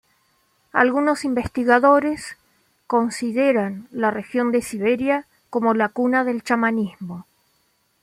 Algunos 0.73 1.25
investigadores 1.25 2.35
consideran 2.87 3.87
la 3.91 4.09
región 4.09 4.51
de 4.51 4.63
Siberia 4.63 5.27
como 5.51 5.75
la 5.75 5.89
cuna 5.89 6.23
del 6.23 6.41
chamanismo. 6.41 7.27